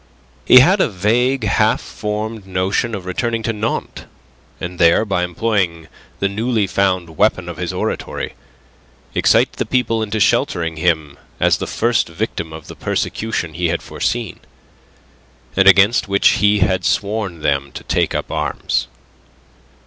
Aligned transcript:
He 0.45 0.61
had 0.61 0.81
a 0.81 0.89
vague, 0.89 1.43
half 1.43 1.79
formed 1.79 2.47
notion 2.47 2.95
of 2.95 3.05
returning 3.05 3.43
to 3.43 3.53
Nantes; 3.53 4.05
and 4.59 4.79
there, 4.79 5.05
by 5.05 5.23
employing 5.23 5.89
the 6.17 6.27
newly 6.27 6.65
found 6.65 7.17
weapon 7.19 7.47
of 7.47 7.57
his 7.57 7.71
oratory, 7.71 8.33
excite 9.13 9.53
the 9.53 9.63
people 9.67 10.01
into 10.01 10.19
sheltering 10.19 10.77
him 10.77 11.19
as 11.39 11.57
the 11.59 11.67
first 11.67 12.09
victim 12.09 12.51
of 12.51 12.65
the 12.65 12.75
persecution 12.75 13.53
he 13.53 13.67
had 13.67 13.83
foreseen, 13.83 14.39
and 15.55 15.67
against 15.67 16.07
which 16.07 16.29
he 16.29 16.61
had 16.61 16.83
sworn 16.83 17.41
them 17.43 17.71
to 17.73 17.83
take 17.83 18.15
up 18.15 18.31
arms. 18.31 18.87